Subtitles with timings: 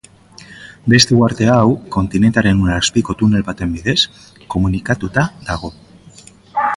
[0.93, 3.97] Beste uharte hau kontinentearen ur-azpiko tunel baten bidez
[4.55, 5.71] komunikatuta dago.